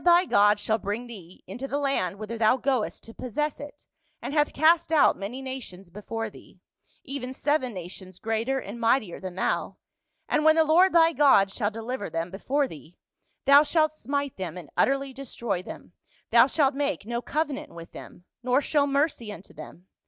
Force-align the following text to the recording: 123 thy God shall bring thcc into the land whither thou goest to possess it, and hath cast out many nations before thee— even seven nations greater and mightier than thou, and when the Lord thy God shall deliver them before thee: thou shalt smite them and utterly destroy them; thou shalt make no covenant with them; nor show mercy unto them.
123 0.03 0.35
thy 0.35 0.37
God 0.37 0.59
shall 0.59 0.79
bring 0.79 1.07
thcc 1.07 1.43
into 1.45 1.67
the 1.67 1.77
land 1.77 2.17
whither 2.17 2.35
thou 2.35 2.57
goest 2.57 3.03
to 3.03 3.13
possess 3.13 3.59
it, 3.59 3.85
and 4.19 4.33
hath 4.33 4.51
cast 4.51 4.91
out 4.91 5.15
many 5.15 5.43
nations 5.43 5.91
before 5.91 6.27
thee— 6.27 6.59
even 7.03 7.31
seven 7.31 7.71
nations 7.71 8.17
greater 8.17 8.57
and 8.57 8.79
mightier 8.79 9.19
than 9.19 9.35
thou, 9.35 9.77
and 10.27 10.43
when 10.43 10.55
the 10.55 10.63
Lord 10.63 10.91
thy 10.91 11.13
God 11.13 11.51
shall 11.51 11.69
deliver 11.69 12.09
them 12.09 12.31
before 12.31 12.67
thee: 12.67 12.97
thou 13.45 13.61
shalt 13.61 13.91
smite 13.91 14.37
them 14.37 14.57
and 14.57 14.71
utterly 14.75 15.13
destroy 15.13 15.61
them; 15.61 15.93
thou 16.31 16.47
shalt 16.47 16.73
make 16.73 17.05
no 17.05 17.21
covenant 17.21 17.69
with 17.69 17.91
them; 17.91 18.23
nor 18.41 18.59
show 18.59 18.87
mercy 18.87 19.31
unto 19.31 19.53
them. 19.53 19.85